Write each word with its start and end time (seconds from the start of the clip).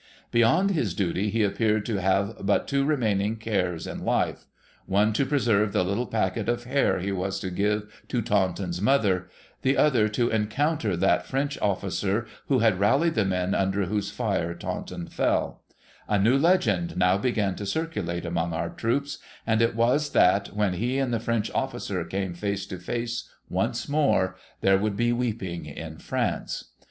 Beyond 0.31 0.71
his 0.71 0.95
duty 0.95 1.29
he 1.29 1.43
appeared 1.43 1.85
to 1.85 2.01
have 2.01 2.35
but 2.41 2.67
two 2.67 2.83
remaining 2.83 3.33
HOME 3.33 3.39
TO 3.39 3.41
ENGLAND 3.41 3.41
^5 3.41 3.43
cares 3.71 3.85
In 3.87 4.03
life,— 4.03 4.45
one, 4.87 5.13
to 5.13 5.27
preserve 5.27 5.73
the 5.73 5.83
little 5.85 6.07
packet 6.07 6.49
of 6.49 6.63
hair 6.63 6.97
he 6.97 7.11
was 7.11 7.39
to 7.41 7.51
give 7.51 8.01
to 8.07 8.19
Taunton's 8.23 8.81
mother; 8.81 9.29
the 9.61 9.77
other, 9.77 10.07
to 10.09 10.27
encounter 10.31 10.97
that 10.97 11.27
French 11.27 11.55
officer 11.61 12.25
who 12.47 12.57
had 12.57 12.79
rallied 12.79 13.13
the 13.13 13.23
men 13.25 13.53
under 13.53 13.85
whose 13.85 14.09
fire 14.09 14.55
Taunton 14.55 15.05
fell, 15.05 15.61
A 16.07 16.17
new 16.17 16.35
legend 16.35 16.97
now 16.97 17.19
began 17.19 17.53
to 17.57 17.67
circulate 17.67 18.25
among 18.25 18.53
our 18.53 18.71
troops; 18.71 19.19
and 19.45 19.61
it 19.61 19.75
was, 19.75 20.13
that 20.13 20.47
when 20.47 20.73
he 20.73 20.97
and 20.97 21.13
the 21.13 21.19
French 21.19 21.51
officer 21.53 22.03
came 22.03 22.33
face 22.33 22.65
to 22.65 22.79
face 22.79 23.29
once 23.49 23.87
more, 23.87 24.35
there 24.61 24.79
would 24.79 24.97
be 24.97 25.13
weeping 25.13 25.67
in 25.67 25.99
France. 25.99 26.71